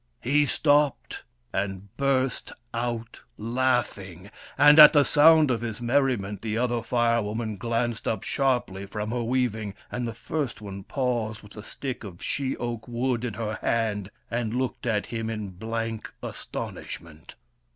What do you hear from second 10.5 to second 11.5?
one paused,